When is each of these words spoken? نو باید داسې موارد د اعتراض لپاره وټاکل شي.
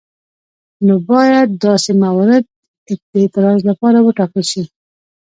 نو 0.85 0.93
باید 1.09 1.47
داسې 1.65 1.91
موارد 2.03 2.43
د 2.87 2.91
اعتراض 3.21 3.59
لپاره 3.69 3.97
وټاکل 4.01 4.43
شي. 4.51 4.63